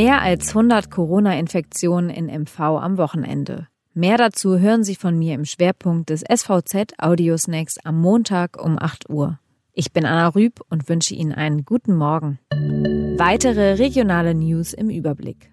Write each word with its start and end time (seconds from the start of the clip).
Mehr 0.00 0.22
als 0.22 0.50
100 0.50 0.92
Corona-Infektionen 0.92 2.08
in 2.08 2.26
MV 2.26 2.60
am 2.60 2.98
Wochenende. 2.98 3.66
Mehr 3.94 4.16
dazu 4.16 4.56
hören 4.56 4.84
Sie 4.84 4.94
von 4.94 5.18
mir 5.18 5.34
im 5.34 5.44
Schwerpunkt 5.44 6.10
des 6.10 6.20
SVZ 6.20 6.94
Audiosnacks 6.98 7.78
am 7.82 8.00
Montag 8.00 8.62
um 8.62 8.78
8 8.78 9.10
Uhr. 9.10 9.40
Ich 9.72 9.92
bin 9.92 10.06
Anna 10.06 10.28
Rüb 10.28 10.60
und 10.70 10.88
wünsche 10.88 11.16
Ihnen 11.16 11.32
einen 11.32 11.64
guten 11.64 11.96
Morgen. 11.96 12.38
Weitere 13.18 13.72
regionale 13.72 14.36
News 14.36 14.72
im 14.72 14.88
Überblick. 14.88 15.50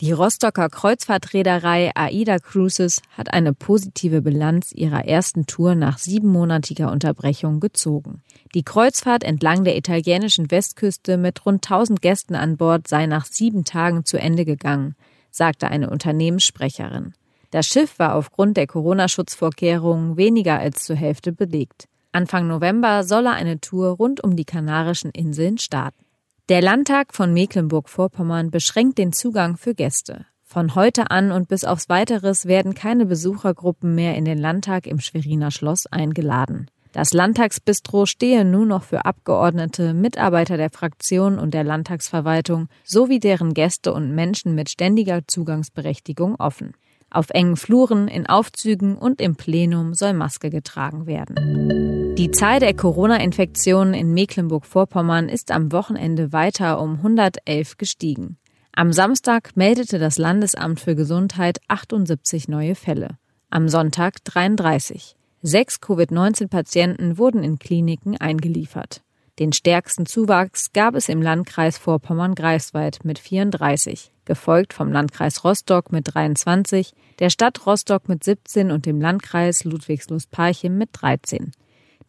Die 0.00 0.12
Rostocker 0.12 0.70
Kreuzfahrtreederei 0.70 1.90
AIDA 1.94 2.38
Cruises 2.38 3.02
hat 3.18 3.34
eine 3.34 3.52
positive 3.52 4.22
Bilanz 4.22 4.72
ihrer 4.72 5.04
ersten 5.04 5.44
Tour 5.44 5.74
nach 5.74 5.98
siebenmonatiger 5.98 6.90
Unterbrechung 6.90 7.60
gezogen. 7.60 8.22
Die 8.54 8.62
Kreuzfahrt 8.62 9.24
entlang 9.24 9.62
der 9.62 9.76
italienischen 9.76 10.50
Westküste 10.50 11.18
mit 11.18 11.44
rund 11.44 11.66
1000 11.66 12.00
Gästen 12.00 12.34
an 12.34 12.56
Bord 12.56 12.88
sei 12.88 13.04
nach 13.04 13.26
sieben 13.26 13.64
Tagen 13.64 14.06
zu 14.06 14.18
Ende 14.18 14.46
gegangen, 14.46 14.96
sagte 15.30 15.68
eine 15.68 15.90
Unternehmenssprecherin. 15.90 17.12
Das 17.50 17.66
Schiff 17.66 17.98
war 17.98 18.14
aufgrund 18.14 18.56
der 18.56 18.68
Corona-Schutzvorkehrungen 18.68 20.16
weniger 20.16 20.58
als 20.58 20.84
zur 20.84 20.96
Hälfte 20.96 21.30
belegt. 21.30 21.88
Anfang 22.10 22.46
November 22.48 23.04
solle 23.04 23.32
eine 23.32 23.60
Tour 23.60 23.90
rund 23.90 24.24
um 24.24 24.34
die 24.34 24.46
Kanarischen 24.46 25.10
Inseln 25.10 25.58
starten. 25.58 26.06
Der 26.50 26.62
Landtag 26.62 27.14
von 27.14 27.32
Mecklenburg-Vorpommern 27.32 28.50
beschränkt 28.50 28.98
den 28.98 29.12
Zugang 29.12 29.56
für 29.56 29.72
Gäste. 29.72 30.26
Von 30.42 30.74
heute 30.74 31.12
an 31.12 31.30
und 31.30 31.46
bis 31.46 31.62
aufs 31.62 31.88
weiteres 31.88 32.46
werden 32.46 32.74
keine 32.74 33.06
Besuchergruppen 33.06 33.94
mehr 33.94 34.16
in 34.16 34.24
den 34.24 34.36
Landtag 34.36 34.88
im 34.88 34.98
Schweriner 34.98 35.52
Schloss 35.52 35.86
eingeladen. 35.86 36.68
Das 36.90 37.12
Landtagsbistro 37.12 38.04
stehe 38.04 38.44
nun 38.44 38.66
noch 38.66 38.82
für 38.82 39.04
Abgeordnete, 39.04 39.94
Mitarbeiter 39.94 40.56
der 40.56 40.70
Fraktion 40.70 41.38
und 41.38 41.54
der 41.54 41.62
Landtagsverwaltung 41.62 42.66
sowie 42.82 43.20
deren 43.20 43.54
Gäste 43.54 43.94
und 43.94 44.12
Menschen 44.12 44.56
mit 44.56 44.70
ständiger 44.70 45.20
Zugangsberechtigung 45.28 46.34
offen. 46.34 46.72
Auf 47.10 47.30
engen 47.30 47.56
Fluren, 47.56 48.06
in 48.06 48.26
Aufzügen 48.26 48.96
und 48.96 49.20
im 49.20 49.34
Plenum 49.34 49.94
soll 49.94 50.12
Maske 50.12 50.48
getragen 50.48 51.06
werden. 51.06 52.14
Die 52.16 52.30
Zahl 52.30 52.60
der 52.60 52.74
Corona-Infektionen 52.74 53.94
in 53.94 54.14
Mecklenburg-Vorpommern 54.14 55.28
ist 55.28 55.50
am 55.50 55.72
Wochenende 55.72 56.32
weiter 56.32 56.80
um 56.80 56.96
111 56.96 57.78
gestiegen. 57.78 58.36
Am 58.72 58.92
Samstag 58.92 59.56
meldete 59.56 59.98
das 59.98 60.18
Landesamt 60.18 60.78
für 60.78 60.94
Gesundheit 60.94 61.60
78 61.66 62.48
neue 62.48 62.76
Fälle. 62.76 63.18
Am 63.50 63.68
Sonntag 63.68 64.24
33. 64.24 65.16
Sechs 65.42 65.80
Covid-19-Patienten 65.80 67.18
wurden 67.18 67.42
in 67.42 67.58
Kliniken 67.58 68.16
eingeliefert. 68.16 69.02
Den 69.40 69.52
stärksten 69.52 70.06
Zuwachs 70.06 70.72
gab 70.72 70.94
es 70.94 71.08
im 71.08 71.22
Landkreis 71.22 71.78
Vorpommern-Greifswald 71.78 73.04
mit 73.04 73.18
34, 73.18 74.12
gefolgt 74.30 74.74
vom 74.74 74.92
Landkreis 74.92 75.42
Rostock 75.42 75.90
mit 75.90 76.14
23, 76.14 76.92
der 77.18 77.30
Stadt 77.30 77.66
Rostock 77.66 78.08
mit 78.08 78.22
17 78.22 78.70
und 78.70 78.86
dem 78.86 79.00
Landkreis 79.00 79.64
Ludwigslust-Parchim 79.64 80.78
mit 80.78 80.90
13. 80.92 81.50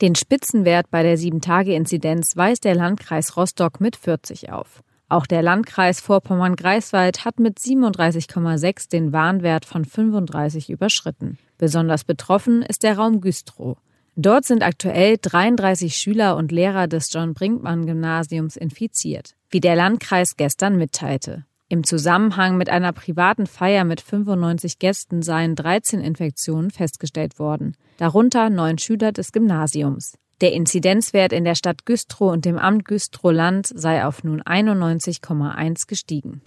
Den 0.02 0.14
Spitzenwert 0.14 0.92
bei 0.92 1.02
der 1.02 1.18
7-Tage-Inzidenz 1.18 2.38
weist 2.38 2.64
der 2.64 2.76
Landkreis 2.76 3.38
Rostock 3.38 3.82
mit 3.82 3.96
40 3.96 4.52
auf. 4.52 4.84
Auch 5.10 5.26
der 5.26 5.42
Landkreis 5.42 6.00
Vorpommern-Greifswald 6.00 7.26
hat 7.26 7.40
mit 7.40 7.58
37,6 7.58 8.92
den 8.92 9.12
Warnwert 9.12 9.66
von 9.66 9.84
35 9.84 10.70
überschritten. 10.70 11.40
Besonders 11.58 12.04
betroffen 12.04 12.62
ist 12.62 12.84
der 12.84 12.98
Raum 12.98 13.20
Güstrow. 13.20 13.78
Dort 14.16 14.46
sind 14.46 14.62
aktuell 14.62 15.18
33 15.20 15.96
Schüler 15.96 16.36
und 16.38 16.52
Lehrer 16.52 16.88
des 16.88 17.12
John 17.12 17.34
Brinkmann 17.34 17.88
Gymnasiums 17.88 18.58
infiziert, 18.58 19.34
wie 19.50 19.60
der 19.60 19.76
Landkreis 19.76 20.38
gestern 20.38 20.78
mitteilte. 20.78 21.46
Im 21.72 21.86
Zusammenhang 21.86 22.58
mit 22.58 22.70
einer 22.70 22.92
privaten 22.92 23.48
Feier 23.48 23.86
mit 23.86 24.02
95 24.02 24.78
Gästen 24.78 25.22
seien 25.22 25.56
13 25.56 26.02
Infektionen 26.02 26.70
festgestellt 26.70 27.40
worden, 27.40 27.78
darunter 27.96 28.50
neun 28.50 28.78
Schüler 28.78 29.14
des 29.14 29.32
Gymnasiums. 29.32 30.16
Der 30.42 30.52
Inzidenzwert 30.52 31.32
in 31.32 31.46
der 31.46 31.56
Stadt 31.56 31.86
Güstrow 31.86 32.34
und 32.34 32.44
dem 32.44 32.58
Amt 32.58 32.84
Güstrow-Land 32.84 33.68
sei 33.74 34.04
auf 34.04 34.26
nun 34.26 34.42
91,1 34.42 35.88
gestiegen. 35.88 36.42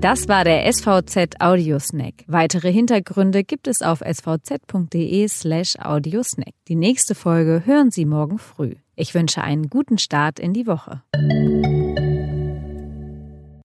Das 0.00 0.28
war 0.28 0.44
der 0.44 0.72
SVZ 0.72 1.40
Audiosnack. 1.40 2.14
Weitere 2.28 2.70
Hintergründe 2.70 3.42
gibt 3.42 3.66
es 3.66 3.82
auf 3.82 4.00
svz.de 4.00 5.26
slash 5.26 5.74
audiosnack. 5.80 6.54
Die 6.68 6.76
nächste 6.76 7.16
Folge 7.16 7.62
hören 7.64 7.90
Sie 7.90 8.04
morgen 8.04 8.38
früh. 8.38 8.76
Ich 8.94 9.12
wünsche 9.12 9.42
einen 9.42 9.68
guten 9.70 9.98
Start 9.98 10.38
in 10.38 10.52
die 10.52 10.68
Woche. 10.68 11.02